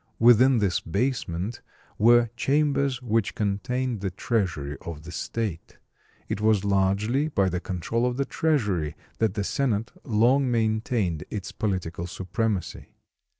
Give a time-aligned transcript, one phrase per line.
[0.17, 1.61] Within this basement
[1.99, 5.77] were chambers which contained the treasury of the state.
[6.27, 11.51] It was largely by the control of the treasury that the senate long maintained its
[11.51, 12.95] political supremacy.